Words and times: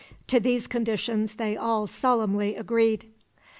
To 0.29 0.39
these 0.39 0.65
conditions 0.65 1.35
they 1.35 1.55
all 1.55 1.85
solemnly 1.85 2.55
agreed. 2.55 3.05